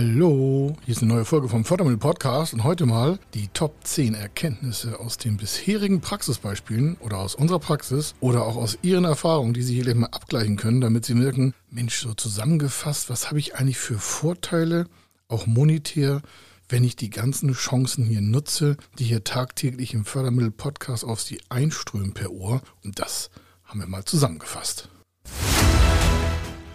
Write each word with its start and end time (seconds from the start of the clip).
Hallo, 0.00 0.76
hier 0.84 0.94
ist 0.94 1.02
eine 1.02 1.12
neue 1.12 1.24
Folge 1.24 1.48
vom 1.48 1.64
Fördermittel 1.64 1.98
Podcast 1.98 2.54
und 2.54 2.62
heute 2.62 2.86
mal 2.86 3.18
die 3.34 3.48
Top 3.48 3.74
10 3.82 4.14
Erkenntnisse 4.14 5.00
aus 5.00 5.16
den 5.18 5.36
bisherigen 5.36 6.00
Praxisbeispielen 6.00 6.96
oder 7.00 7.18
aus 7.18 7.34
unserer 7.34 7.58
Praxis 7.58 8.14
oder 8.20 8.44
auch 8.44 8.54
aus 8.54 8.78
Ihren 8.82 9.02
Erfahrungen, 9.02 9.54
die 9.54 9.62
Sie 9.64 9.74
hier 9.74 9.82
gleich 9.82 9.96
mal 9.96 10.06
abgleichen 10.06 10.56
können, 10.56 10.80
damit 10.80 11.04
Sie 11.04 11.14
merken, 11.14 11.52
Mensch, 11.68 11.98
so 11.98 12.14
zusammengefasst, 12.14 13.10
was 13.10 13.26
habe 13.26 13.40
ich 13.40 13.56
eigentlich 13.56 13.78
für 13.78 13.98
Vorteile, 13.98 14.86
auch 15.26 15.48
monetär, 15.48 16.22
wenn 16.68 16.84
ich 16.84 16.94
die 16.94 17.10
ganzen 17.10 17.52
Chancen 17.52 18.04
hier 18.04 18.20
nutze, 18.20 18.76
die 19.00 19.04
hier 19.04 19.24
tagtäglich 19.24 19.94
im 19.94 20.04
Fördermittel 20.04 20.52
Podcast 20.52 21.02
auf 21.02 21.20
Sie 21.20 21.40
einströmen 21.48 22.14
per 22.14 22.30
Ohr 22.30 22.62
und 22.84 23.00
das 23.00 23.30
haben 23.64 23.80
wir 23.80 23.88
mal 23.88 24.04
zusammengefasst. 24.04 24.90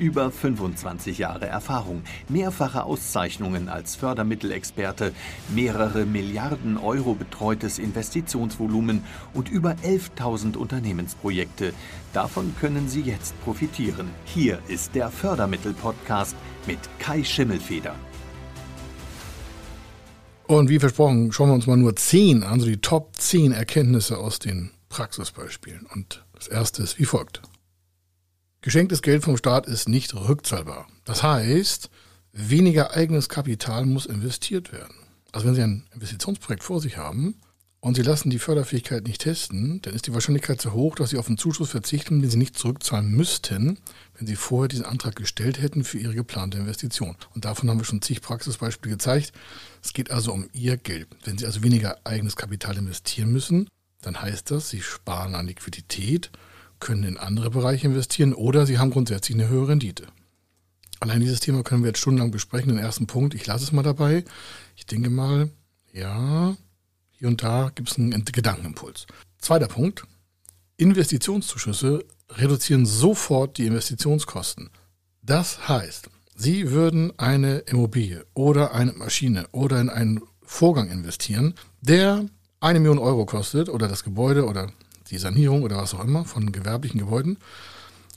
Über 0.00 0.30
25 0.30 1.18
Jahre 1.18 1.44
Erfahrung, 1.44 2.00
mehrfache 2.30 2.84
Auszeichnungen 2.84 3.68
als 3.68 3.96
Fördermittelexperte, 3.96 5.12
mehrere 5.54 6.06
Milliarden 6.06 6.78
Euro 6.78 7.12
betreutes 7.12 7.78
Investitionsvolumen 7.78 9.04
und 9.34 9.50
über 9.50 9.72
11.000 9.84 10.56
Unternehmensprojekte. 10.56 11.74
Davon 12.14 12.54
können 12.58 12.88
Sie 12.88 13.02
jetzt 13.02 13.38
profitieren. 13.44 14.08
Hier 14.24 14.60
ist 14.68 14.94
der 14.94 15.10
Fördermittel-Podcast 15.10 16.34
mit 16.66 16.78
Kai 16.98 17.22
Schimmelfeder. 17.22 17.94
Und 20.46 20.70
wie 20.70 20.78
versprochen, 20.78 21.30
schauen 21.30 21.50
wir 21.50 21.54
uns 21.54 21.66
mal 21.66 21.76
nur 21.76 21.94
10, 21.94 22.42
also 22.42 22.64
die 22.64 22.80
Top 22.80 23.16
10 23.16 23.52
Erkenntnisse 23.52 24.16
aus 24.16 24.38
den 24.38 24.70
Praxisbeispielen. 24.88 25.86
Und 25.94 26.24
das 26.32 26.48
erste 26.48 26.82
ist 26.82 26.98
wie 26.98 27.04
folgt. 27.04 27.42
Geschenktes 28.62 29.00
Geld 29.00 29.24
vom 29.24 29.38
Staat 29.38 29.66
ist 29.66 29.88
nicht 29.88 30.14
rückzahlbar. 30.14 30.86
Das 31.06 31.22
heißt, 31.22 31.88
weniger 32.32 32.90
eigenes 32.94 33.30
Kapital 33.30 33.86
muss 33.86 34.04
investiert 34.04 34.70
werden. 34.70 34.94
Also 35.32 35.46
wenn 35.46 35.54
Sie 35.54 35.62
ein 35.62 35.86
Investitionsprojekt 35.94 36.62
vor 36.62 36.78
sich 36.78 36.98
haben 36.98 37.36
und 37.80 37.94
Sie 37.94 38.02
lassen 38.02 38.28
die 38.28 38.38
Förderfähigkeit 38.38 39.04
nicht 39.04 39.22
testen, 39.22 39.80
dann 39.80 39.94
ist 39.94 40.08
die 40.08 40.12
Wahrscheinlichkeit 40.12 40.60
so 40.60 40.72
hoch, 40.72 40.94
dass 40.94 41.08
Sie 41.08 41.16
auf 41.16 41.28
einen 41.28 41.38
Zuschuss 41.38 41.70
verzichten, 41.70 42.20
den 42.20 42.30
Sie 42.30 42.36
nicht 42.36 42.58
zurückzahlen 42.58 43.10
müssten, 43.10 43.78
wenn 44.18 44.26
Sie 44.26 44.36
vorher 44.36 44.68
diesen 44.68 44.84
Antrag 44.84 45.16
gestellt 45.16 45.62
hätten 45.62 45.82
für 45.82 45.96
Ihre 45.96 46.14
geplante 46.14 46.58
Investition. 46.58 47.16
Und 47.34 47.46
davon 47.46 47.70
haben 47.70 47.78
wir 47.78 47.86
schon 47.86 48.02
zig 48.02 48.20
Praxisbeispiele 48.20 48.96
gezeigt. 48.96 49.32
Es 49.82 49.94
geht 49.94 50.10
also 50.10 50.34
um 50.34 50.50
Ihr 50.52 50.76
Geld. 50.76 51.08
Wenn 51.24 51.38
Sie 51.38 51.46
also 51.46 51.62
weniger 51.62 51.96
eigenes 52.04 52.36
Kapital 52.36 52.76
investieren 52.76 53.32
müssen, 53.32 53.68
dann 54.02 54.20
heißt 54.20 54.50
das, 54.50 54.68
Sie 54.68 54.82
sparen 54.82 55.34
an 55.34 55.46
Liquidität 55.46 56.30
können 56.80 57.04
in 57.04 57.16
andere 57.16 57.50
Bereiche 57.50 57.86
investieren 57.86 58.34
oder 58.34 58.66
sie 58.66 58.78
haben 58.78 58.90
grundsätzlich 58.90 59.36
eine 59.36 59.48
höhere 59.48 59.68
Rendite. 59.68 60.06
Allein 60.98 61.20
dieses 61.20 61.40
Thema 61.40 61.62
können 61.62 61.82
wir 61.82 61.88
jetzt 61.88 62.00
stundenlang 62.00 62.30
besprechen. 62.30 62.68
Den 62.68 62.78
ersten 62.78 63.06
Punkt, 63.06 63.34
ich 63.34 63.46
lasse 63.46 63.64
es 63.64 63.72
mal 63.72 63.82
dabei. 63.82 64.24
Ich 64.76 64.86
denke 64.86 65.08
mal, 65.08 65.50
ja, 65.92 66.56
hier 67.10 67.28
und 67.28 67.42
da 67.42 67.70
gibt 67.74 67.90
es 67.90 67.98
einen 67.98 68.24
Gedankenimpuls. 68.24 69.06
Zweiter 69.38 69.68
Punkt, 69.68 70.04
Investitionszuschüsse 70.76 72.04
reduzieren 72.30 72.86
sofort 72.86 73.58
die 73.58 73.66
Investitionskosten. 73.66 74.70
Das 75.22 75.68
heißt, 75.68 76.10
Sie 76.42 76.70
würden 76.70 77.12
eine 77.18 77.58
Immobilie 77.58 78.24
oder 78.32 78.72
eine 78.72 78.94
Maschine 78.94 79.46
oder 79.52 79.78
in 79.78 79.90
einen 79.90 80.22
Vorgang 80.42 80.88
investieren, 80.88 81.54
der 81.82 82.24
eine 82.60 82.80
Million 82.80 82.98
Euro 82.98 83.26
kostet 83.26 83.68
oder 83.68 83.88
das 83.88 84.04
Gebäude 84.04 84.46
oder 84.46 84.72
die 85.10 85.18
Sanierung 85.18 85.62
oder 85.62 85.76
was 85.78 85.94
auch 85.94 86.04
immer 86.04 86.24
von 86.24 86.52
gewerblichen 86.52 86.98
Gebäuden. 86.98 87.38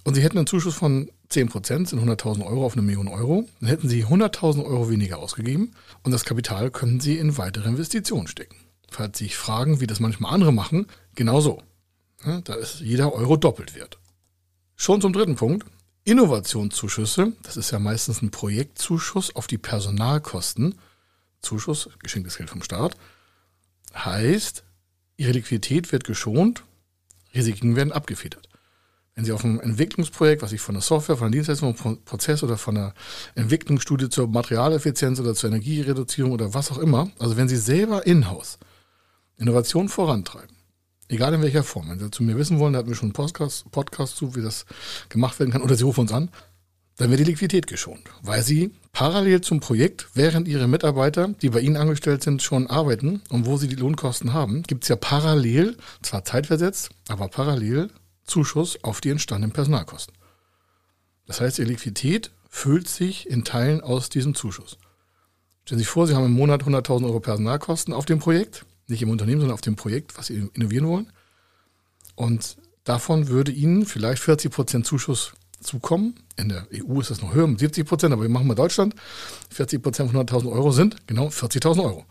Und 0.03 0.15
Sie 0.15 0.21
hätten 0.21 0.37
einen 0.37 0.47
Zuschuss 0.47 0.75
von 0.75 1.09
10 1.29 1.49
Prozent, 1.49 1.89
sind 1.89 2.03
100.000 2.03 2.45
Euro 2.45 2.65
auf 2.65 2.73
eine 2.73 2.81
Million 2.81 3.07
Euro. 3.07 3.47
Dann 3.59 3.69
hätten 3.69 3.89
Sie 3.89 4.05
100.000 4.05 4.65
Euro 4.65 4.89
weniger 4.89 5.17
ausgegeben 5.17 5.71
und 6.03 6.11
das 6.11 6.25
Kapital 6.25 6.71
könnten 6.71 6.99
Sie 6.99 7.17
in 7.17 7.37
weitere 7.37 7.69
Investitionen 7.69 8.27
stecken. 8.27 8.55
Falls 8.89 9.17
Sie 9.17 9.25
sich 9.25 9.37
fragen, 9.37 9.79
wie 9.79 9.87
das 9.87 9.99
manchmal 9.99 10.33
andere 10.33 10.53
machen, 10.53 10.87
genauso. 11.15 11.63
Ja, 12.25 12.41
da 12.41 12.53
ist 12.55 12.79
jeder 12.79 13.13
Euro 13.13 13.37
doppelt 13.37 13.75
wert. 13.75 13.97
Schon 14.75 15.01
zum 15.01 15.13
dritten 15.13 15.35
Punkt. 15.35 15.65
Innovationszuschüsse, 16.05 17.31
das 17.43 17.55
ist 17.55 17.71
ja 17.71 17.79
meistens 17.79 18.21
ein 18.21 18.31
Projektzuschuss 18.31 19.35
auf 19.35 19.47
die 19.47 19.57
Personalkosten. 19.57 20.75
Zuschuss, 21.41 21.89
geschenktes 21.99 22.37
Geld 22.37 22.49
vom 22.49 22.61
Staat, 22.61 22.97
heißt, 23.95 24.63
Ihre 25.15 25.31
Liquidität 25.31 25.91
wird 25.91 26.03
geschont 26.03 26.63
Risiken 27.33 27.75
werden 27.75 27.91
abgefedert. 27.91 28.47
Wenn 29.15 29.25
Sie 29.25 29.31
auf 29.31 29.45
einem 29.45 29.59
Entwicklungsprojekt, 29.59 30.41
was 30.41 30.53
ich 30.53 30.61
von 30.61 30.73
der 30.73 30.81
Software, 30.81 31.17
von 31.17 31.31
der 31.31 31.37
Dienstleistung, 31.37 31.75
vom 31.75 32.03
Prozess 32.03 32.41
oder 32.41 32.57
von 32.57 32.75
der 32.75 32.93
Entwicklungsstudie 33.35 34.09
zur 34.09 34.27
Materialeffizienz 34.27 35.19
oder 35.19 35.35
zur 35.35 35.49
Energiereduzierung 35.49 36.31
oder 36.31 36.53
was 36.53 36.71
auch 36.71 36.79
immer, 36.79 37.11
also 37.19 37.37
wenn 37.37 37.47
Sie 37.47 37.57
selber 37.57 38.07
in-house 38.07 38.57
Innovation 39.37 39.87
vorantreiben, 39.89 40.55
egal 41.09 41.33
in 41.35 41.43
welcher 41.43 41.63
Form, 41.63 41.89
wenn 41.89 41.99
Sie 41.99 42.09
zu 42.09 42.23
mir 42.23 42.37
wissen 42.37 42.57
wollen, 42.57 42.73
da 42.73 42.79
hatten 42.79 42.89
wir 42.89 42.95
schon 42.95 43.07
einen 43.09 43.13
Podcast, 43.13 43.69
Podcast 43.71 44.15
zu, 44.17 44.35
wie 44.35 44.41
das 44.41 44.65
gemacht 45.09 45.39
werden 45.39 45.51
kann, 45.51 45.61
oder 45.61 45.75
Sie 45.75 45.83
rufen 45.83 46.01
uns 46.01 46.11
an, 46.11 46.29
dann 46.97 47.09
wird 47.09 47.21
die 47.21 47.25
Liquidität 47.25 47.67
geschont, 47.67 48.03
weil 48.21 48.43
Sie 48.43 48.71
parallel 48.91 49.41
zum 49.41 49.59
Projekt, 49.59 50.09
während 50.13 50.47
Ihre 50.47 50.67
Mitarbeiter, 50.67 51.29
die 51.41 51.49
bei 51.49 51.59
Ihnen 51.59 51.77
angestellt 51.77 52.23
sind, 52.23 52.41
schon 52.41 52.67
arbeiten 52.67 53.21
und 53.29 53.45
wo 53.45 53.57
Sie 53.57 53.67
die 53.67 53.75
Lohnkosten 53.75 54.33
haben, 54.33 54.63
gibt 54.63 54.83
es 54.83 54.89
ja 54.89 54.95
parallel, 54.95 55.77
zwar 56.03 56.23
zeitversetzt, 56.23 56.91
aber 57.07 57.27
parallel 57.29 57.89
Zuschuss 58.25 58.83
auf 58.83 59.01
die 59.01 59.09
entstandenen 59.09 59.51
Personalkosten. 59.51 60.15
Das 61.25 61.41
heißt, 61.41 61.59
Ihre 61.59 61.69
Liquidität 61.69 62.31
füllt 62.47 62.87
sich 62.87 63.27
in 63.27 63.43
Teilen 63.43 63.81
aus 63.81 64.09
diesem 64.09 64.35
Zuschuss. 64.35 64.77
Stellen 65.65 65.79
Sie 65.79 65.85
sich 65.85 65.87
vor, 65.87 66.05
Sie 66.05 66.15
haben 66.15 66.25
im 66.25 66.33
Monat 66.33 66.63
100.000 66.63 67.05
Euro 67.05 67.19
Personalkosten 67.19 67.93
auf 67.93 68.05
dem 68.05 68.19
Projekt, 68.19 68.65
nicht 68.87 69.01
im 69.01 69.09
Unternehmen, 69.09 69.41
sondern 69.41 69.55
auf 69.55 69.61
dem 69.61 69.75
Projekt, 69.75 70.17
was 70.17 70.27
Sie 70.27 70.49
innovieren 70.53 70.87
wollen. 70.87 71.11
Und 72.15 72.57
davon 72.83 73.29
würde 73.29 73.51
Ihnen 73.51 73.85
vielleicht 73.85 74.21
40 74.21 74.51
Prozent 74.51 74.85
Zuschuss 74.85 75.33
zukommen. 75.63 76.15
In 76.35 76.49
der 76.49 76.67
EU 76.73 76.99
ist 76.99 77.11
das 77.11 77.21
noch 77.21 77.33
höher, 77.33 77.47
70 77.47 77.85
Prozent, 77.85 78.13
aber 78.13 78.23
wir 78.23 78.29
machen 78.29 78.47
mal 78.47 78.55
Deutschland. 78.55 78.95
40 79.49 79.81
Prozent 79.81 80.11
von 80.11 80.25
100.000 80.25 80.51
Euro 80.51 80.71
sind 80.71 81.07
genau 81.07 81.27
40.000 81.27 81.83
Euro. 81.83 82.05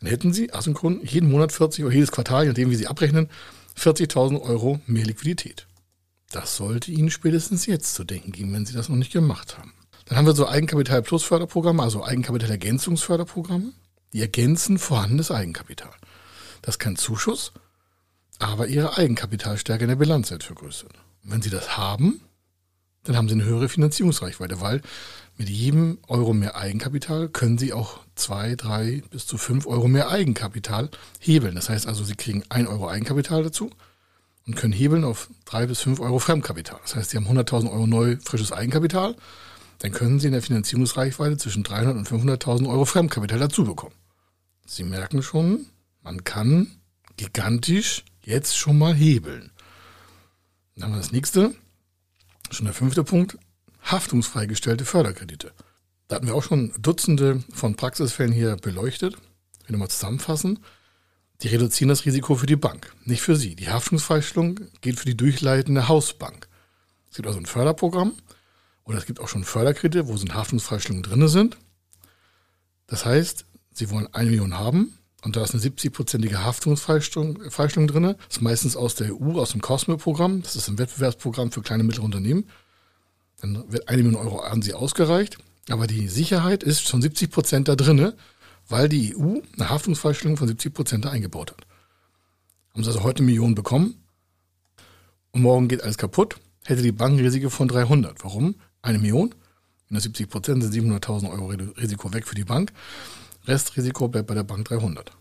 Dann 0.00 0.10
hätten 0.10 0.32
Sie 0.32 0.52
asynchron 0.52 1.00
jeden 1.02 1.30
Monat 1.30 1.52
40 1.52 1.84
oder 1.84 1.94
jedes 1.94 2.12
Quartal, 2.12 2.42
je 2.42 2.48
nachdem 2.48 2.70
wie 2.70 2.76
Sie 2.76 2.86
abrechnen, 2.86 3.28
40.000 3.78 4.40
Euro 4.42 4.80
mehr 4.86 5.04
Liquidität. 5.04 5.66
Das 6.30 6.56
sollte 6.56 6.90
Ihnen 6.90 7.10
spätestens 7.10 7.66
jetzt 7.66 7.94
zu 7.94 8.04
denken 8.04 8.32
geben, 8.32 8.52
wenn 8.52 8.66
Sie 8.66 8.74
das 8.74 8.88
noch 8.88 8.96
nicht 8.96 9.12
gemacht 9.12 9.56
haben. 9.56 9.72
Dann 10.06 10.18
haben 10.18 10.26
wir 10.26 10.34
so 10.34 10.48
Eigenkapital 10.48 11.02
Plus 11.02 11.24
Förderprogramme, 11.24 11.82
also 11.82 12.04
Eigenkapitalergänzungsförderprogramme. 12.04 13.72
Die 14.12 14.20
ergänzen 14.20 14.78
vorhandenes 14.78 15.30
Eigenkapital. 15.30 15.90
Das 16.62 16.74
ist 16.74 16.78
kein 16.78 16.96
Zuschuss, 16.96 17.52
aber 18.38 18.68
Ihre 18.68 18.96
Eigenkapitalstärke 18.96 19.84
in 19.84 19.88
der 19.88 19.96
Bilanz 19.96 20.30
wird 20.30 20.44
vergrößert. 20.44 20.92
Wenn 21.22 21.42
Sie 21.42 21.50
das 21.50 21.76
haben, 21.76 22.20
dann 23.04 23.16
haben 23.16 23.28
sie 23.28 23.34
eine 23.34 23.44
höhere 23.44 23.68
Finanzierungsreichweite, 23.68 24.60
weil 24.60 24.80
mit 25.36 25.48
jedem 25.48 25.98
Euro 26.08 26.32
mehr 26.32 26.56
Eigenkapital 26.56 27.28
können 27.28 27.58
sie 27.58 27.72
auch 27.72 28.00
zwei, 28.14 28.54
drei 28.54 29.02
bis 29.10 29.26
zu 29.26 29.36
fünf 29.36 29.66
Euro 29.66 29.88
mehr 29.88 30.08
Eigenkapital 30.08 30.90
hebeln. 31.18 31.54
Das 31.54 31.68
heißt 31.68 31.86
also, 31.86 32.04
sie 32.04 32.14
kriegen 32.14 32.44
ein 32.48 32.66
Euro 32.66 32.88
Eigenkapital 32.88 33.42
dazu 33.42 33.70
und 34.46 34.56
können 34.56 34.72
hebeln 34.72 35.04
auf 35.04 35.28
drei 35.44 35.66
bis 35.66 35.80
fünf 35.80 36.00
Euro 36.00 36.18
Fremdkapital. 36.18 36.78
Das 36.82 36.94
heißt, 36.94 37.10
sie 37.10 37.16
haben 37.16 37.26
100.000 37.26 37.70
Euro 37.70 37.86
neu 37.86 38.16
frisches 38.24 38.52
Eigenkapital, 38.52 39.16
dann 39.80 39.92
können 39.92 40.20
sie 40.20 40.28
in 40.28 40.32
der 40.32 40.42
Finanzierungsreichweite 40.42 41.36
zwischen 41.36 41.62
300 41.62 41.96
und 41.96 42.08
500.000 42.08 42.68
Euro 42.68 42.84
Fremdkapital 42.84 43.38
dazu 43.38 43.64
bekommen. 43.64 43.94
Sie 44.66 44.84
merken 44.84 45.22
schon, 45.22 45.66
man 46.02 46.24
kann 46.24 46.70
gigantisch 47.16 48.04
jetzt 48.22 48.56
schon 48.56 48.78
mal 48.78 48.94
hebeln. 48.94 49.50
Dann 50.74 50.84
haben 50.84 50.92
wir 50.92 50.98
das 50.98 51.12
nächste. 51.12 51.54
Schon 52.54 52.66
der 52.66 52.74
fünfte 52.74 53.02
Punkt, 53.02 53.36
haftungsfreigestellte 53.82 54.84
Förderkredite. 54.84 55.52
Da 56.06 56.14
hatten 56.14 56.28
wir 56.28 56.36
auch 56.36 56.44
schon 56.44 56.72
Dutzende 56.78 57.42
von 57.52 57.74
Praxisfällen 57.74 58.32
hier 58.32 58.54
beleuchtet. 58.54 59.16
Ich 59.60 59.68
will 59.68 59.72
nochmal 59.72 59.88
zusammenfassen. 59.88 60.60
Die 61.42 61.48
reduzieren 61.48 61.88
das 61.88 62.04
Risiko 62.04 62.36
für 62.36 62.46
die 62.46 62.54
Bank, 62.54 62.94
nicht 63.04 63.22
für 63.22 63.34
Sie. 63.34 63.56
Die 63.56 63.70
Haftungsfreistellung 63.70 64.60
geht 64.82 65.00
für 65.00 65.06
die 65.06 65.16
durchleitende 65.16 65.88
Hausbank. 65.88 66.46
Es 67.10 67.16
gibt 67.16 67.26
also 67.26 67.40
ein 67.40 67.46
Förderprogramm 67.46 68.12
oder 68.84 68.98
es 68.98 69.06
gibt 69.06 69.18
auch 69.18 69.28
schon 69.28 69.42
Förderkredite, 69.42 70.06
wo 70.06 70.16
so 70.16 70.24
eine 70.24 70.34
Haftungsfreistellung 70.34 71.02
drin 71.02 71.26
sind. 71.26 71.56
Das 72.86 73.04
heißt, 73.04 73.46
Sie 73.72 73.90
wollen 73.90 74.06
eine 74.14 74.30
Million 74.30 74.56
haben 74.56 74.96
und 75.24 75.36
da 75.36 75.42
ist 75.42 75.54
eine 75.54 75.62
70-prozentige 75.62 76.44
Haftungsfreistellung 76.44 77.38
drin. 77.86 78.02
Das 78.02 78.36
ist 78.36 78.42
meistens 78.42 78.76
aus 78.76 78.94
der 78.94 79.14
EU, 79.14 79.40
aus 79.40 79.52
dem 79.52 79.62
COSME-Programm. 79.62 80.42
Das 80.42 80.54
ist 80.54 80.68
ein 80.68 80.78
Wettbewerbsprogramm 80.78 81.50
für 81.50 81.62
kleine 81.62 81.80
und 81.80 81.86
mittlere 81.86 82.04
Unternehmen. 82.04 82.46
Dann 83.40 83.64
wird 83.72 83.88
eine 83.88 84.02
Million 84.02 84.20
Euro 84.22 84.40
an 84.40 84.60
Sie 84.60 84.74
ausgereicht. 84.74 85.38
Aber 85.70 85.86
die 85.86 86.08
Sicherheit 86.08 86.62
ist 86.62 86.86
schon 86.86 87.00
70 87.00 87.30
Prozent 87.30 87.68
da 87.68 87.74
drin, 87.74 88.12
weil 88.68 88.90
die 88.90 89.16
EU 89.16 89.38
eine 89.56 89.70
Haftungsfreistellung 89.70 90.36
von 90.36 90.46
70 90.46 90.74
Prozent 90.74 91.04
da 91.06 91.10
eingebaut 91.10 91.52
hat. 91.52 91.66
Haben 92.74 92.84
Sie 92.84 92.90
also 92.90 93.02
heute 93.02 93.18
eine 93.18 93.26
Million 93.26 93.54
bekommen 93.54 93.94
und 95.32 95.40
morgen 95.40 95.68
geht 95.68 95.82
alles 95.82 95.96
kaputt, 95.96 96.36
hätte 96.64 96.82
die 96.82 96.92
Bank 96.92 97.18
ein 97.18 97.24
Risiko 97.24 97.48
von 97.48 97.68
300. 97.68 98.22
Warum? 98.24 98.56
Eine 98.82 98.98
Million, 98.98 99.34
minus 99.88 100.02
70 100.02 100.28
Prozent 100.28 100.62
sind 100.62 100.74
700.000 100.74 101.30
Euro 101.30 101.46
Risiko 101.80 102.12
weg 102.12 102.26
für 102.26 102.34
die 102.34 102.44
Bank. 102.44 102.72
Restrisiko 103.46 104.08
bleibt 104.08 104.28
bei 104.28 104.34
der 104.34 104.42
Bank 104.42 104.68
300. 104.68 105.12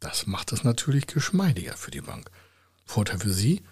Das 0.00 0.26
macht 0.26 0.52
es 0.52 0.64
natürlich 0.64 1.06
geschmeidiger 1.06 1.76
für 1.76 1.90
die 1.90 2.00
Bank. 2.00 2.30
Vorteil 2.84 3.18
für 3.18 3.32
Sie, 3.32 3.62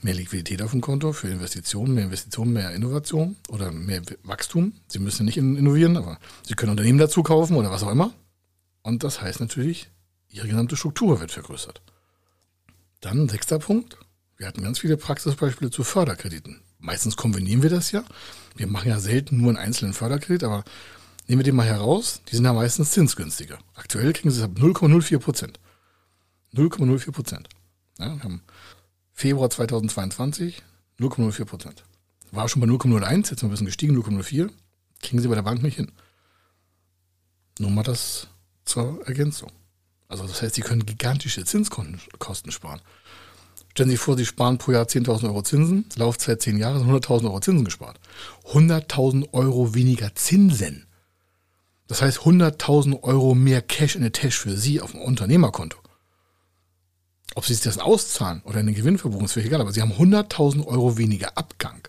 mehr 0.00 0.14
Liquidität 0.14 0.62
auf 0.62 0.72
dem 0.72 0.80
Konto 0.80 1.12
für 1.12 1.28
Investitionen, 1.28 1.94
mehr 1.94 2.04
Investitionen, 2.04 2.52
mehr 2.52 2.72
Innovation 2.72 3.36
oder 3.48 3.70
mehr 3.72 4.02
Wachstum. 4.22 4.72
Sie 4.88 4.98
müssen 4.98 5.26
nicht 5.26 5.36
innovieren, 5.36 5.96
aber 5.96 6.18
Sie 6.42 6.54
können 6.54 6.70
Unternehmen 6.70 6.98
dazu 6.98 7.22
kaufen 7.22 7.56
oder 7.56 7.70
was 7.70 7.82
auch 7.82 7.90
immer. 7.90 8.12
Und 8.82 9.04
das 9.04 9.20
heißt 9.20 9.40
natürlich, 9.40 9.90
Ihre 10.28 10.48
gesamte 10.48 10.76
Struktur 10.76 11.20
wird 11.20 11.30
vergrößert. 11.30 11.80
Dann 13.00 13.28
sechster 13.28 13.58
Punkt. 13.58 13.98
Wir 14.36 14.48
hatten 14.48 14.62
ganz 14.62 14.78
viele 14.80 14.96
Praxisbeispiele 14.96 15.70
zu 15.70 15.84
Förderkrediten. 15.84 16.62
Meistens 16.78 17.16
kombinieren 17.16 17.62
wir 17.62 17.70
das 17.70 17.92
ja. 17.92 18.02
Wir 18.56 18.66
machen 18.66 18.88
ja 18.88 18.98
selten 18.98 19.38
nur 19.38 19.50
einen 19.50 19.58
einzelnen 19.58 19.94
Förderkredit, 19.94 20.42
aber 20.42 20.64
Nehmen 21.26 21.40
wir 21.40 21.44
den 21.44 21.56
mal 21.56 21.66
heraus, 21.66 22.20
die 22.28 22.36
sind 22.36 22.44
ja 22.44 22.52
meistens 22.52 22.90
zinsgünstiger. 22.90 23.58
Aktuell 23.74 24.12
kriegen 24.12 24.30
sie 24.30 24.38
es 24.38 24.44
ab 24.44 24.52
0,04 24.56 25.18
Prozent. 25.18 25.58
0,04 26.54 27.12
Prozent. 27.12 27.48
Ja, 27.98 28.14
wir 28.14 28.22
haben 28.22 28.42
Februar 29.12 29.48
2022 29.48 30.62
0,04 31.00 31.44
Prozent. 31.44 31.84
War 32.30 32.48
schon 32.48 32.60
bei 32.60 32.66
0,01, 32.66 33.30
jetzt 33.30 33.42
mal 33.42 33.48
ein 33.48 33.50
bisschen 33.50 33.66
gestiegen, 33.66 33.96
0,04. 33.96 34.50
Kriegen 35.00 35.20
sie 35.20 35.28
bei 35.28 35.34
der 35.34 35.42
Bank 35.42 35.62
nicht 35.62 35.76
hin. 35.76 35.92
Nur 37.58 37.70
mal 37.70 37.82
das 37.82 38.28
zur 38.64 39.06
Ergänzung. 39.06 39.50
Also 40.08 40.26
das 40.26 40.42
heißt, 40.42 40.54
sie 40.54 40.60
können 40.60 40.84
gigantische 40.84 41.44
Zinskosten 41.44 42.52
sparen. 42.52 42.80
Stellen 43.70 43.88
Sie 43.88 43.96
sich 43.96 44.00
vor, 44.00 44.16
Sie 44.16 44.24
sparen 44.24 44.58
pro 44.58 44.70
Jahr 44.70 44.84
10.000 44.84 45.24
Euro 45.24 45.42
Zinsen, 45.42 45.86
Laufzeit 45.96 46.40
10 46.40 46.58
Jahre, 46.58 46.78
100.000 46.78 47.24
Euro 47.24 47.40
Zinsen 47.40 47.64
gespart. 47.64 47.98
100.000 48.52 49.32
Euro 49.32 49.74
weniger 49.74 50.14
Zinsen. 50.14 50.86
Das 51.94 52.02
heißt 52.02 52.18
100.000 52.22 53.04
Euro 53.04 53.36
mehr 53.36 53.62
Cash 53.62 53.94
in 53.94 54.02
der 54.02 54.10
Tasche 54.10 54.40
für 54.40 54.56
Sie 54.56 54.80
auf 54.80 54.90
dem 54.90 55.00
Unternehmerkonto. 55.00 55.78
Ob 57.36 57.46
Sie 57.46 57.54
sich 57.54 57.62
das 57.62 57.78
auszahlen 57.78 58.42
oder 58.44 58.58
in 58.58 58.66
den 58.66 58.74
Gewinnverbuchung, 58.74 59.26
ist 59.26 59.34
völlig 59.34 59.46
egal, 59.46 59.60
aber 59.60 59.70
Sie 59.70 59.80
haben 59.80 59.92
100.000 59.92 60.66
Euro 60.66 60.98
weniger 60.98 61.38
Abgang. 61.38 61.86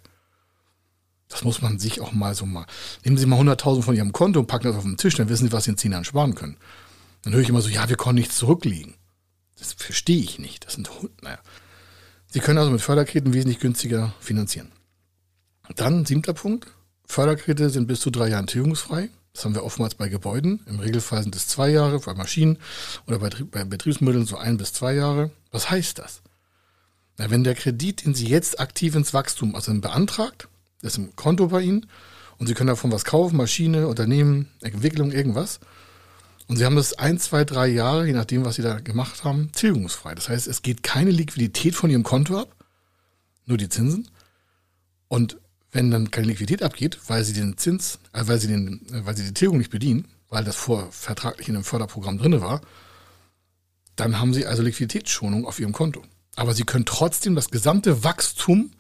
Das 1.28 1.44
muss 1.44 1.64
man 1.64 1.80
sich 1.80 2.02
auch 2.02 2.12
mal 2.12 2.36
so 2.36 2.46
mal. 2.46 2.68
Nehmen 3.04 3.18
Sie 3.18 3.26
mal 3.26 3.40
100.000 3.40 3.82
von 3.82 3.96
Ihrem 3.96 4.12
Konto 4.12 4.40
und 4.40 4.46
packen 4.46 4.68
das 4.68 4.76
auf 4.76 4.84
den 4.84 4.98
Tisch, 4.98 5.16
dann 5.16 5.28
wissen 5.28 5.48
Sie, 5.48 5.52
was 5.52 5.64
Sie 5.64 5.72
in 5.72 5.78
10 5.80 5.94
Jahren 5.94 6.06
sparen 6.06 6.36
können. 6.36 6.58
Dann 7.24 7.34
höre 7.34 7.42
ich 7.42 7.50
immer 7.50 7.62
so, 7.62 7.70
ja, 7.70 7.90
wir 7.90 7.98
konnten 7.98 8.20
nichts 8.20 8.38
zurücklegen. 8.38 8.94
Das 9.58 9.74
verstehe 9.74 10.22
ich 10.22 10.38
nicht. 10.38 10.68
Das 10.68 10.74
sind, 10.74 10.88
naja. 11.24 11.40
Sie 12.28 12.42
können 12.42 12.60
also 12.60 12.70
mit 12.70 12.82
Förderkrediten 12.82 13.34
wesentlich 13.34 13.58
günstiger 13.58 14.14
finanzieren. 14.20 14.72
Dann, 15.76 16.06
siebter 16.06 16.34
Punkt. 16.34 16.68
Förderkredite 17.08 17.72
sind 17.72 17.88
bis 17.88 18.02
zu 18.02 18.12
drei 18.12 18.28
Jahren 18.28 18.46
tilgungsfrei. 18.46 19.10
Das 19.36 19.44
haben 19.44 19.54
wir 19.54 19.66
oftmals 19.66 19.96
bei 19.96 20.08
Gebäuden. 20.08 20.62
Im 20.66 20.80
Regelfall 20.80 21.22
sind 21.22 21.36
es 21.36 21.48
zwei 21.48 21.70
Jahre, 21.70 22.00
bei 22.00 22.14
Maschinen 22.14 22.58
oder 23.06 23.20
bei, 23.20 23.30
bei 23.30 23.66
Betriebsmitteln 23.66 24.26
so 24.26 24.38
ein 24.38 24.56
bis 24.56 24.72
zwei 24.72 24.94
Jahre. 24.94 25.30
Was 25.52 25.70
heißt 25.70 26.00
das? 26.00 26.22
Na, 27.18 27.30
wenn 27.30 27.44
der 27.44 27.54
Kredit, 27.54 28.06
den 28.06 28.16
Sie 28.16 28.28
jetzt 28.28 28.62
aktiv 28.62 28.96
ins 28.96 29.14
Wachstum, 29.14 29.54
also 29.54 29.74
beantragt, 29.74 30.48
ist 30.82 30.98
im 30.98 31.18
Konto 31.18 31.48
bei 31.48 31.64
Ihnen 31.64 31.86
und 32.38 32.48
Sie 32.48 32.54
können 32.54 32.70
davon 32.70 32.94
was 32.94 33.04
kaufen, 33.04 33.36
Maschine, 33.36 33.90
Unternehmen, 33.90 34.48
Entwicklung, 34.62 35.12
irgendwas. 35.12 35.60
Und 36.48 36.56
Sie 36.56 36.64
haben 36.64 36.78
das 36.78 36.94
ein, 36.94 37.20
zwei, 37.20 37.44
drei 37.44 37.68
Jahre, 37.68 38.08
je 38.08 38.14
nachdem, 38.14 38.46
was 38.46 38.56
Sie 38.56 38.62
da 38.62 38.80
gemacht 38.80 39.26
haben, 39.26 39.52
tilgungsfrei. 39.52 40.16
Das 40.16 40.30
heißt, 40.30 40.48
es 40.48 40.62
geht 40.62 40.82
keine 40.82 41.12
Liquidität 41.12 41.76
von 41.76 41.90
Ihrem 41.90 42.04
Konto 42.04 42.40
ab, 42.40 42.56
nur 43.46 43.58
die 43.58 43.68
Zinsen. 43.68 44.08
Und 45.10 45.38
wenn 45.76 45.92
dann 45.92 46.10
keine 46.10 46.28
Liquidität 46.28 46.64
abgeht, 46.64 46.98
weil 47.08 47.26
sie 47.26 47.34
den 47.34 47.58
Zins, 47.58 48.00
äh, 48.14 48.24
weil 48.26 48.40
sie 48.40 48.48
den, 48.48 48.82
äh, 48.94 49.06
weil 49.06 49.18
sie 49.18 49.26
die 49.26 49.34
Tilgung 49.34 49.58
nicht 49.58 49.72
bedienen, 49.72 50.08
weil 50.30 50.46
das 50.46 50.56
vor 50.56 50.90
vertraglich 50.92 51.50
in 51.50 51.56
einem 51.56 51.66
Förderprogramm 51.66 52.18
drinne 52.18 52.40
war, 52.40 52.62
dann 53.98 54.18
haben 54.18 54.34
sie 54.34 54.46
also 54.46 54.64
Liquiditätsschonung 54.64 55.46
auf 55.46 55.60
ihrem 55.60 55.74
Konto. 55.74 56.02
Aber 56.38 56.54
sie 56.54 56.64
können 56.64 56.86
trotzdem 56.86 57.36
das 57.36 57.50
gesamte 57.50 58.06
Wachstum, 58.06 58.72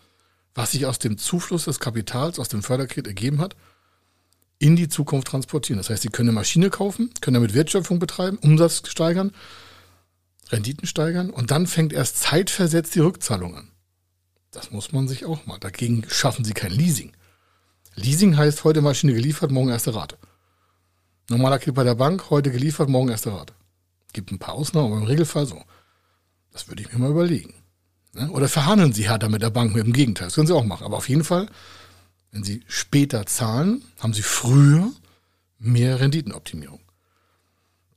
was 0.53 0.71
sich 0.71 0.85
aus 0.85 0.97
dem 0.97 1.17
Zufluss 1.17 1.65
des 1.65 1.81
Kapitals, 1.81 2.39
aus 2.39 2.47
dem 2.47 2.63
Förderkredit 2.63 3.07
ergeben 3.07 3.39
hat, 3.39 3.57
in 4.57 4.77
die 4.77 4.87
Zukunft 4.87 5.27
transportieren. 5.27 5.77
Das 5.77 5.89
heißt, 5.89 6.01
sie 6.01 6.09
können 6.09 6.29
eine 6.29 6.35
Maschine 6.35 6.69
kaufen, 6.69 7.09
können 7.19 7.35
damit 7.35 7.53
Wertschöpfung 7.53 7.99
betreiben, 7.99 8.37
Umsatz 8.37 8.87
steigern, 8.87 9.33
Renditen 10.49 10.87
steigern 10.87 11.29
und 11.29 11.51
dann 11.51 11.67
fängt 11.67 11.91
erst 11.91 12.19
zeitversetzt 12.19 12.95
die 12.95 13.01
Rückzahlung 13.01 13.55
an. 13.57 13.74
Das 14.55 14.71
muss 14.71 14.93
man 14.93 15.09
sich 15.09 15.25
auch 15.25 15.45
mal. 15.45 15.59
Dagegen 15.59 16.05
schaffen 16.07 16.45
sie 16.45 16.53
kein 16.53 16.71
Leasing. 16.71 17.11
Leasing 17.95 18.37
heißt 18.37 18.63
heute 18.63 18.81
Maschine 18.81 19.13
geliefert, 19.13 19.51
morgen 19.51 19.67
erste 19.67 19.93
Rate. 19.93 20.17
Normaler 21.29 21.59
Kredit 21.59 21.75
bei 21.75 21.83
der 21.83 21.95
Bank, 21.95 22.29
heute 22.29 22.51
geliefert, 22.51 22.87
morgen 22.87 23.09
erste 23.09 23.33
Rate. 23.33 23.53
Gibt 24.13 24.31
ein 24.31 24.39
paar 24.39 24.53
Ausnahmen, 24.53 24.93
aber 24.93 25.01
im 25.01 25.07
Regelfall 25.07 25.45
so. 25.45 25.61
Das 26.53 26.69
würde 26.69 26.83
ich 26.83 26.93
mir 26.93 26.99
mal 26.99 27.11
überlegen. 27.11 27.53
Ne? 28.13 28.31
Oder 28.31 28.47
verhandeln 28.47 28.93
Sie 28.93 29.09
härter 29.09 29.27
mit 29.27 29.41
der 29.41 29.49
Bank 29.49 29.75
mit 29.75 29.85
dem 29.85 29.91
Gegenteil. 29.91 30.27
Das 30.27 30.35
können 30.35 30.47
Sie 30.47 30.55
auch 30.55 30.63
machen. 30.63 30.85
Aber 30.85 30.95
auf 30.95 31.09
jeden 31.09 31.25
Fall, 31.25 31.49
wenn 32.31 32.45
Sie 32.45 32.63
später 32.65 33.25
zahlen, 33.25 33.83
haben 33.99 34.13
Sie 34.13 34.21
früher 34.21 34.89
mehr 35.59 35.99
Renditenoptimierung. 35.99 36.79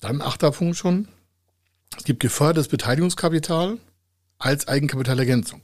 Dann 0.01 0.23
achter 0.23 0.51
Punkt 0.51 0.77
schon. 0.77 1.07
Es 1.97 2.03
gibt 2.03 2.19
gefördertes 2.19 2.67
Beteiligungskapital 2.67 3.79
als 4.39 4.67
Eigenkapitalergänzung. 4.67 5.63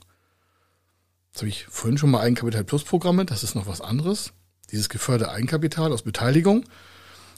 Jetzt 1.35 1.41
habe 1.41 1.49
ich 1.49 1.65
vorhin 1.69 1.97
schon 1.97 2.11
mal 2.11 2.21
Eigenkapital 2.21 2.63
Plus 2.63 2.85
Programme, 2.85 3.25
das 3.25 3.43
ist 3.43 3.55
noch 3.55 3.67
was 3.67 3.81
anderes. 3.81 4.31
Dieses 4.71 4.87
geförderte 4.87 5.33
Eigenkapital 5.33 5.91
aus 5.91 6.03
Beteiligung 6.03 6.63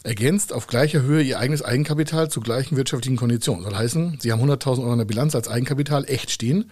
ergänzt 0.04 0.54
auf 0.54 0.68
gleicher 0.68 1.02
Höhe 1.02 1.24
ihr 1.24 1.40
eigenes 1.40 1.64
Eigenkapital 1.64 2.30
zu 2.30 2.40
gleichen 2.40 2.78
wirtschaftlichen 2.78 3.18
Konditionen. 3.18 3.64
Soll 3.64 3.76
heißen, 3.76 4.20
Sie 4.20 4.32
haben 4.32 4.40
100.000 4.40 4.84
Euro 4.84 4.92
in 4.92 5.00
der 5.00 5.06
Bilanz 5.06 5.34
als 5.34 5.48
Eigenkapital 5.48 6.06
echt 6.06 6.30
stehen. 6.30 6.70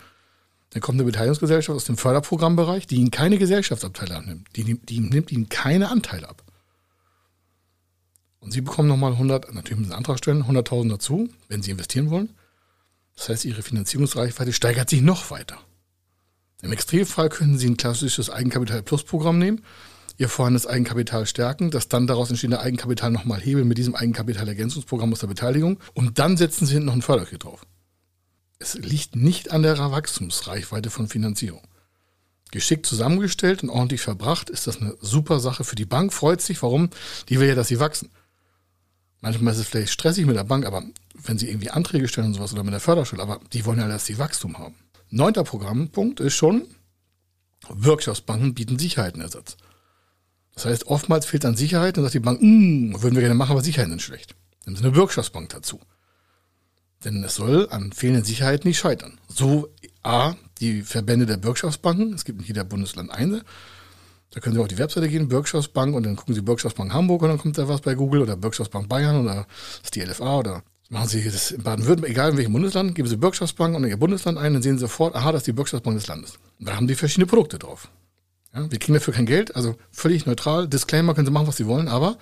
Dann 0.70 0.84
kommt 0.84 0.98
eine 0.98 1.06
Beteiligungsgesellschaft 1.06 1.76
aus 1.76 1.86
dem 1.86 1.98
Förderprogrammbereich, 1.98 2.86
die 2.86 2.98
Ihnen 2.98 3.10
keine 3.10 3.40
Gesellschaftsabteile 3.40 4.18
abnimmt. 4.18 4.48
Die, 4.56 4.76
die 4.76 5.00
nimmt 5.00 5.32
Ihnen 5.32 5.50
keine 5.50 5.90
Anteile 5.90 6.30
ab. 6.30 6.44
Und 8.40 8.52
Sie 8.52 8.62
bekommen 8.62 8.88
nochmal 8.88 9.14
100, 9.14 9.52
natürlich 9.52 9.80
müssen 9.80 9.86
Sie 9.86 9.94
einen 9.96 9.98
Antrag 9.98 10.20
stellen, 10.20 10.44
100.000 10.44 10.90
dazu, 10.90 11.28
wenn 11.48 11.64
Sie 11.64 11.72
investieren 11.72 12.12
wollen. 12.12 12.30
Das 13.16 13.30
heißt, 13.30 13.46
Ihre 13.46 13.64
Finanzierungsreichweite 13.64 14.54
steigert 14.54 14.92
sich 14.92 15.02
noch 15.02 15.32
weiter. 15.32 15.58
Im 16.66 16.72
Extremfall 16.72 17.30
könnten 17.30 17.60
Sie 17.60 17.70
ein 17.70 17.78
klassisches 17.78 18.32
Eigenkapital-Plus-Programm 18.32 19.38
nehmen, 19.38 19.62
Ihr 20.18 20.30
vorhandenes 20.30 20.66
Eigenkapital 20.66 21.28
stärken, 21.28 21.70
das 21.70 21.90
dann 21.90 22.08
daraus 22.08 22.30
entstehende 22.30 22.60
Eigenkapital 22.60 23.12
nochmal 23.12 23.40
hebeln 23.40 23.68
mit 23.68 23.78
diesem 23.78 23.94
Eigenkapitalergänzungsprogramm 23.94 25.12
aus 25.12 25.20
der 25.20 25.28
Beteiligung 25.28 25.80
und 25.94 26.18
dann 26.18 26.38
setzen 26.38 26.66
Sie 26.66 26.74
hinten 26.74 26.88
noch 26.88 26.96
ein 26.96 27.04
Förderkredit 27.04 27.44
drauf. 27.44 27.68
Es 28.58 28.74
liegt 28.74 29.16
nicht 29.16 29.52
an 29.52 29.62
der 29.62 29.78
Wachstumsreichweite 29.78 30.90
von 30.90 31.08
Finanzierung. 31.08 31.62
Geschickt 32.50 32.88
zusammengestellt 32.88 33.62
und 33.62 33.70
ordentlich 33.70 34.02
verbracht 34.02 34.50
ist 34.50 34.66
das 34.66 34.82
eine 34.82 34.96
super 35.02 35.40
Sache 35.40 35.66
für 35.66 35.76
die 35.76 35.86
Bank. 35.86 36.14
Freut 36.14 36.42
sich, 36.42 36.64
warum? 36.64 36.90
Die 37.30 37.40
will 37.40 37.48
ja, 37.48 37.54
dass 37.54 37.68
sie 37.68 37.80
wachsen. 37.80 38.10
Manchmal 39.22 39.54
ist 39.54 39.60
es 39.60 39.68
vielleicht 39.68 39.92
stressig 39.92 40.26
mit 40.26 40.36
der 40.36 40.46
Bank, 40.46 40.66
aber 40.66 40.84
wenn 41.14 41.38
sie 41.38 41.48
irgendwie 41.48 41.70
Anträge 41.70 42.08
stellen 42.08 42.28
und 42.28 42.34
sowas 42.34 42.54
oder 42.54 42.64
mit 42.64 42.74
der 42.74 42.80
Förderschule, 42.80 43.22
aber 43.22 43.40
die 43.54 43.66
wollen 43.66 43.80
ja, 43.80 43.88
dass 43.88 44.08
sie 44.08 44.18
Wachstum 44.18 44.58
haben. 44.58 44.76
Neunter 45.10 45.44
Programmpunkt 45.44 46.20
ist 46.20 46.34
schon, 46.34 46.68
Wirtschaftsbanken 47.70 48.54
bieten 48.54 48.80
Sicherheitenersatz. 48.80 49.58
Das 50.54 50.66
heißt, 50.66 50.88
oftmals 50.88 51.26
fehlt 51.26 51.46
an 51.46 51.56
Sicherheit 51.56 51.98
und 51.98 52.04
sagt 52.04 52.14
die 52.14 52.20
Bank, 52.20 52.42
mm, 52.42 53.02
würden 53.02 53.16
wir 53.16 53.22
gerne 53.22 53.36
machen, 53.36 53.52
aber 53.52 53.62
Sicherheiten 53.62 53.92
sind 53.92 54.02
schlecht. 54.02 54.36
Nehmen 54.66 54.78
Sie 54.78 54.84
eine 54.84 54.96
Wirtschaftsbank 54.96 55.50
dazu. 55.50 55.80
Denn 57.04 57.24
es 57.24 57.36
soll 57.36 57.68
an 57.70 57.92
fehlenden 57.92 58.24
Sicherheiten 58.24 58.68
nicht 58.68 58.80
scheitern. 58.80 59.20
So 59.28 59.70
A, 60.02 60.36
die 60.60 60.82
Verbände 60.82 61.26
der 61.26 61.38
Bürgschaftsbanken, 61.38 62.14
es 62.14 62.26
gibt 62.26 62.42
in 62.42 62.48
jeder 62.48 62.64
Bundesland 62.64 63.12
eine. 63.12 63.44
Da 64.32 64.40
können 64.40 64.56
Sie 64.56 64.62
auf 64.62 64.68
die 64.68 64.78
Webseite 64.78 65.08
gehen, 65.08 65.28
Bürgschaftsbank, 65.28 65.94
und 65.94 66.04
dann 66.04 66.16
gucken 66.16 66.34
Sie 66.34 66.42
Bürgschaftsbank 66.42 66.94
Hamburg 66.94 67.22
und 67.22 67.30
dann 67.30 67.38
kommt 67.38 67.58
da 67.58 67.68
was 67.68 67.82
bei 67.82 67.96
Google 67.96 68.22
oder 68.22 68.38
Bürgschaftsbank 68.38 68.90
Bayern 68.90 69.22
oder 69.24 69.36
das 69.36 69.46
ist 69.84 69.96
die 69.96 70.02
LFA 70.02 70.40
oder 70.40 70.64
Machen 70.90 71.08
Sie 71.10 71.24
das 71.24 71.52
in 71.52 71.64
Baden-Württemberg, 71.64 72.12
egal 72.12 72.32
in 72.32 72.38
welchem 72.38 72.54
Bundesland, 72.54 72.94
geben 72.94 73.08
Sie 73.08 73.18
Bürgschaftsbank 73.18 73.76
und 73.76 73.84
in 73.84 73.90
Ihr 73.90 73.98
Bundesland 73.98 74.38
ein, 74.38 74.54
dann 74.54 74.62
sehen 74.62 74.78
Sie 74.78 74.82
sofort, 74.82 75.16
aha, 75.16 75.32
das 75.32 75.42
ist 75.42 75.48
die 75.48 75.54
Bürgschaftsbank 75.54 75.98
des 75.98 76.08
Landes. 76.08 76.38
Und 76.60 76.68
da 76.68 76.76
haben 76.76 76.88
die 76.88 76.96
verschiedene 76.96 77.26
Produkte 77.26 77.58
drauf. 77.58 77.90
Ja, 78.54 78.70
wir 78.72 78.80
kriegen 78.80 78.94
dafür 78.94 79.14
kein 79.14 79.26
Geld, 79.26 79.56
also 79.56 79.76
völlig 79.92 80.26
neutral. 80.26 80.68
Disclaimer 80.68 81.16
können 81.16 81.26
Sie 81.26 81.34
machen, 81.34 81.48
was 81.48 81.58
Sie 81.58 81.66
wollen, 81.66 81.88
aber 81.88 82.18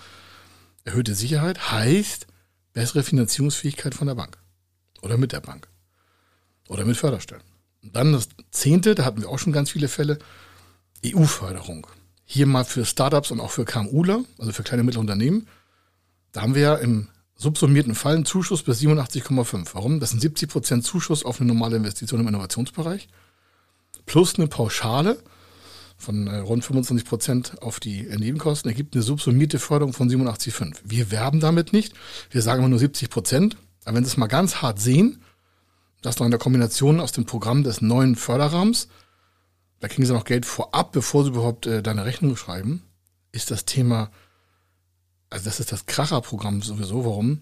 erhöhte 0.86 1.14
Sicherheit 1.14 1.72
heißt 1.72 2.28
bessere 2.74 3.04
Finanzierungsfähigkeit 3.04 3.94
von 3.96 4.08
der 4.08 4.16
Bank 4.16 4.38
oder 5.02 5.18
mit 5.18 5.34
der 5.34 5.42
Bank 5.42 5.68
oder 6.70 6.86
mit 6.86 6.98
Förderstellen. 6.98 7.44
Und 7.84 7.96
dann 7.96 8.14
das 8.14 8.30
zehnte, 8.52 8.96
da 8.96 9.04
hatten 9.04 9.22
wir 9.22 9.30
auch 9.30 9.40
schon 9.40 9.54
ganz 9.54 9.72
viele 9.72 9.90
Fälle, 9.90 10.20
EU-Förderung. 11.06 11.86
Hier 12.24 12.48
mal 12.48 12.64
für 12.64 12.86
Startups 12.86 13.30
und 13.30 13.42
auch 13.42 13.52
für 13.52 13.66
KMUler, 13.66 14.24
also 14.40 14.54
für 14.54 14.64
kleine 14.64 14.82
und 14.82 14.86
mittlere 14.86 15.02
Unternehmen. 15.02 15.48
Da 16.32 16.42
haben 16.42 16.56
wir 16.56 16.62
ja 16.62 16.76
im 16.76 17.10
subsummierten 17.36 17.96
Fall 17.96 18.16
einen 18.16 18.26
Zuschuss 18.26 18.64
bis 18.64 18.82
87,5. 18.82 19.70
Warum? 19.74 20.00
Das 20.00 20.12
sind 20.12 20.22
70 20.22 20.50
Prozent 20.50 20.86
Zuschuss 20.86 21.26
auf 21.26 21.40
eine 21.40 21.48
normale 21.48 21.78
Investition 21.78 22.22
im 22.22 22.28
Innovationsbereich 22.28 23.08
plus 24.06 24.36
eine 24.36 24.48
Pauschale 24.48 25.18
von 25.98 26.28
äh, 26.28 26.38
rund 26.38 26.66
25 26.66 27.08
Prozent 27.08 27.62
auf 27.62 27.80
die 27.80 28.04
Nebenkosten 28.04 28.70
ergibt 28.70 28.96
eine 28.96 29.04
subsumierte 29.04 29.60
Förderung 29.60 29.94
von 29.94 30.10
87,5. 30.10 30.78
Wir 30.84 31.12
werben 31.12 31.40
damit 31.40 31.72
nicht. 31.72 31.94
Wir 32.30 32.42
sagen 32.42 32.60
immer 32.60 32.70
nur 32.70 32.80
70 32.80 33.10
Prozent. 33.10 33.58
Aber 33.86 33.98
wenn 33.98 34.04
Sie 34.04 34.10
es 34.10 34.18
mal 34.18 34.28
ganz 34.28 34.58
hart 34.62 34.80
sehen, 34.80 35.22
das 36.02 36.20
noch 36.20 36.26
in 36.26 36.32
der 36.32 36.40
Kombination 36.40 37.00
aus 37.00 37.12
dem 37.12 37.26
Programm 37.26 37.64
des 37.64 37.82
neuen 37.82 38.16
Förderrahmens, 38.16 38.90
da 39.80 39.88
kriegen 39.88 40.06
Sie 40.06 40.14
noch 40.14 40.26
Geld 40.26 40.46
vorab, 40.46 40.92
bevor 40.92 41.24
Sie 41.24 41.30
überhaupt 41.30 41.68
äh, 41.68 41.82
deine 41.82 42.06
Rechnung 42.06 42.36
schreiben, 42.36 42.84
ist 43.32 43.52
das 43.52 43.66
Thema, 43.66 44.12
also 45.34 45.46
das 45.46 45.60
ist 45.60 45.72
das 45.72 45.88
Kracherprogramm 45.88 46.62
sowieso. 46.62 47.06
Warum? 47.06 47.42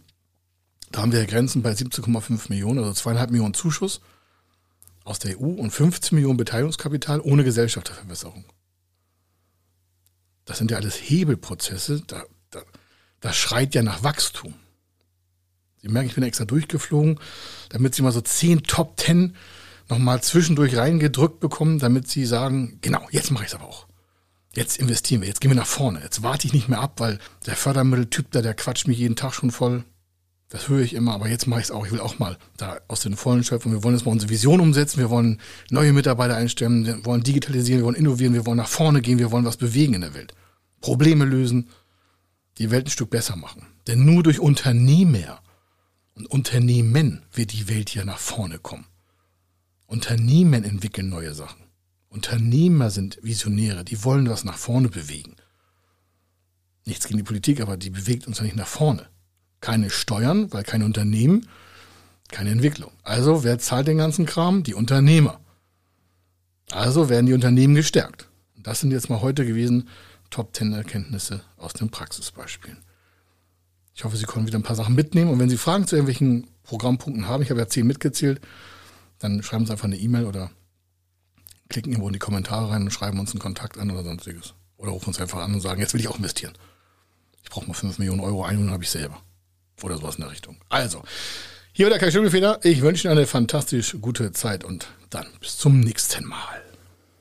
Da 0.92 1.02
haben 1.02 1.12
wir 1.12 1.26
Grenzen 1.26 1.62
bei 1.62 1.74
17,5 1.74 2.48
Millionen, 2.48 2.80
also 2.80 2.94
zweieinhalb 2.94 3.32
Millionen 3.32 3.54
Zuschuss 3.54 4.00
aus 5.04 5.20
der 5.20 5.38
EU 5.38 5.48
und 5.48 5.72
15 5.72 6.16
Millionen 6.16 6.38
Beteiligungskapital 6.38 7.20
ohne 7.20 7.44
Gesellschafterverbesserung. 7.44 8.46
Das 10.46 10.58
sind 10.58 10.72
ja 10.72 10.78
alles 10.78 10.96
Hebelprozesse, 10.96 12.02
da, 12.08 12.24
da, 12.50 12.62
das 13.20 13.36
schreit 13.36 13.76
ja 13.76 13.84
nach 13.84 14.04
Wachstum. 14.04 14.54
Sie 15.82 15.90
merken, 15.90 16.08
ich 16.08 16.16
bin 16.16 16.24
extra 16.24 16.46
durchgeflogen, 16.46 17.20
damit 17.70 17.94
Sie 17.94 18.04
mal 18.04 18.14
so 18.14 18.22
10 18.22 18.64
Top 18.64 18.98
10 19.02 19.36
nochmal 19.90 20.24
zwischendurch 20.24 20.78
reingedrückt 20.78 21.42
bekommen, 21.42 21.78
damit 21.78 22.08
Sie 22.08 22.26
sagen, 22.26 22.78
genau, 22.80 23.06
jetzt 23.12 23.32
mache 23.32 23.44
ich 23.44 23.50
es 23.50 23.56
aber 23.56 23.66
auch. 23.66 23.91
Jetzt 24.56 24.78
investieren 24.78 25.22
wir, 25.22 25.28
jetzt 25.28 25.40
gehen 25.40 25.52
wir 25.52 25.56
nach 25.56 25.66
vorne. 25.66 26.02
Jetzt 26.02 26.24
warte 26.24 26.46
ich 26.46 26.54
nicht 26.54 26.68
mehr 26.68 26.82
ab, 26.82 27.00
weil 27.00 27.20
der 27.46 27.56
Fördermitteltyp 27.56 28.32
da, 28.32 28.42
der 28.42 28.54
quatscht 28.54 28.88
mich 28.88 28.98
jeden 28.98 29.16
Tag 29.16 29.34
schon 29.34 29.52
voll. 29.52 29.86
Das 30.50 30.68
höre 30.68 30.82
ich 30.82 30.94
immer, 30.94 31.14
aber 31.14 31.30
jetzt 31.30 31.48
mache 31.48 31.62
ich 31.62 31.68
es 31.68 31.72
auch. 31.72 31.86
Ich 31.86 31.94
will 31.94 32.02
auch 32.02 32.20
mal 32.20 32.38
da 32.58 32.78
aus 32.90 33.00
den 33.00 33.16
Vollen 33.16 33.46
schöpfen. 33.46 33.72
Wir 33.72 33.84
wollen 33.84 33.96
jetzt 33.96 34.06
mal 34.06 34.12
unsere 34.12 34.30
Vision 34.30 34.60
umsetzen. 34.60 35.00
Wir 35.00 35.10
wollen 35.10 35.40
neue 35.70 35.94
Mitarbeiter 35.94 36.36
einstellen. 36.36 36.86
Wir 36.86 37.06
wollen 37.06 37.24
digitalisieren. 37.24 37.80
Wir 37.80 37.86
wollen 37.86 37.96
innovieren. 37.96 38.34
Wir 38.34 38.46
wollen 38.46 38.58
nach 38.58 38.68
vorne 38.68 39.00
gehen. 39.00 39.18
Wir 39.18 39.32
wollen 39.32 39.46
was 39.46 39.56
bewegen 39.56 39.94
in 39.94 40.02
der 40.02 40.14
Welt. 40.14 40.34
Probleme 40.82 41.24
lösen. 41.24 41.70
Die 42.58 42.70
Welt 42.70 42.88
ein 42.88 42.92
Stück 42.92 43.10
besser 43.10 43.38
machen. 43.38 43.66
Denn 43.88 44.04
nur 44.04 44.24
durch 44.24 44.42
Unternehmer 44.42 45.42
und 46.16 46.28
Unternehmen 46.28 47.22
wird 47.32 47.54
die 47.54 47.70
Welt 47.70 47.88
hier 47.88 48.04
nach 48.04 48.20
vorne 48.20 48.60
kommen. 48.60 48.88
Unternehmen 49.88 50.66
entwickeln 50.66 51.08
neue 51.08 51.34
Sachen. 51.34 51.64
Unternehmer 52.12 52.92
sind 52.92 53.18
Visionäre. 53.24 53.84
Die 53.84 54.04
wollen 54.04 54.30
was 54.30 54.44
nach 54.44 54.58
vorne 54.58 54.90
bewegen. 54.90 55.36
Nichts 56.86 57.08
gegen 57.08 57.18
die 57.18 57.24
Politik, 57.24 57.62
aber 57.62 57.78
die 57.78 57.90
bewegt 57.90 58.28
uns 58.28 58.38
ja 58.38 58.44
nicht 58.44 58.56
nach 58.56 58.68
vorne 58.68 59.08
keine 59.62 59.92
Steuern, 59.92 60.52
weil 60.52 60.64
kein 60.64 60.84
Unternehmen, 60.84 61.48
keine 62.30 62.50
Entwicklung. 62.50 62.92
Also 63.04 63.44
wer 63.44 63.60
zahlt 63.60 63.88
den 63.88 64.00
ganzen 64.00 64.26
Kram? 64.26 64.64
Die 64.64 64.74
Unternehmer. 64.74 65.40
Also 66.72 67.10
werden 67.10 67.28
die 67.28 67.34
Unternehmen 67.34 67.76
gestärkt. 67.76 68.28
Das 68.58 68.82
sind 68.82 68.92
jetzt 68.92 69.10
mal 69.10 69.22
heute 69.22 69.46
gewesen 69.46 69.88
Top 70.30 70.56
10 70.56 70.74
Erkenntnisse 70.74 71.42
aus 71.58 71.74
den 71.74 71.90
Praxisbeispielen. 71.90 72.80
Ich 73.94 74.04
hoffe, 74.04 74.18
Sie 74.18 74.26
konnten 74.26 74.48
wieder 74.48 74.58
ein 74.58 74.64
paar 74.64 74.76
Sachen 74.76 74.96
mitnehmen. 74.96 75.30
Und 75.30 75.40
wenn 75.40 75.50
Sie 75.50 75.58
Fragen 75.58 75.86
zu 75.86 75.96
irgendwelchen 75.96 76.48
Programmpunkten 76.64 77.28
haben, 77.28 77.44
ich 77.44 77.50
habe 77.50 77.60
ja 77.60 77.68
zehn 77.68 77.86
mitgezählt, 77.86 78.40
dann 79.20 79.44
schreiben 79.44 79.66
Sie 79.66 79.74
einfach 79.74 79.86
eine 79.86 79.98
E-Mail 79.98 80.26
oder 80.26 80.50
klicken 81.72 81.92
irgendwo 81.92 82.10
in 82.10 82.14
die 82.14 82.20
Kommentare 82.20 82.70
rein 82.70 82.84
und 82.84 82.92
schreiben 82.92 83.20
uns 83.20 83.32
einen 83.32 83.40
Kontakt 83.40 83.78
an 83.78 83.90
oder 83.90 84.04
sonstiges. 84.04 84.54
Oder 84.78 84.92
rufen 84.92 85.08
uns 85.08 85.20
einfach 85.20 85.40
an 85.40 85.54
und 85.54 85.62
sagen, 85.62 85.82
jetzt 85.82 85.94
will 85.94 86.02
ich 86.02 86.08
auch 86.08 86.18
investieren. 86.18 86.54
Ich 87.44 87.50
brauche 87.50 87.68
mal 87.68 87.74
5 87.74 87.98
Millionen 87.98 88.22
Euro, 88.22 88.44
ein 88.44 88.60
und 88.60 88.72
habe 88.72 88.84
ich 88.84 88.90
selber. 88.90 89.22
Oder 89.82 89.98
sowas 89.98 90.16
in 90.16 90.22
der 90.22 90.32
Richtung. 90.32 90.58
Also, 90.70 91.04
hier 91.74 91.86
war 91.86 91.90
der 91.92 92.00
Kai 92.00 92.12
Schimmelfeder. 92.12 92.60
Ich 92.64 92.82
wünsche 92.82 93.08
Ihnen 93.08 93.18
eine 93.18 93.28
fantastisch 93.28 93.98
gute 94.02 94.32
Zeit 94.32 94.64
und 94.64 94.88
dann 95.10 95.28
bis 95.40 95.58
zum 95.58 95.80
nächsten 95.80 96.26
Mal. 96.26 96.71